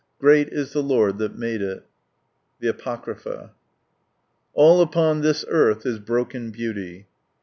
[0.19, 3.51] great is Ike Lord that made ('/."— The Apocrypha.
[3.53, 3.55] '^
[4.55, 7.05] All upon this tarlh is broken beauty."